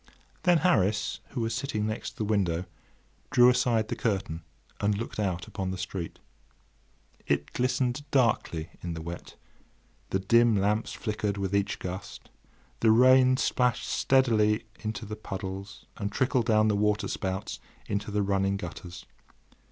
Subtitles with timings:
[0.41, 2.65] Then Harris, who was sitting next the window,
[3.29, 4.41] drew aside the curtain
[4.79, 6.17] and looked out upon the street.
[7.27, 9.35] It glistened darkly in the wet,
[10.09, 12.31] the dim lamps flickered with each gust,
[12.79, 18.23] the rain splashed steadily into the puddles and trickled down the water spouts into the
[18.23, 19.05] running gutters.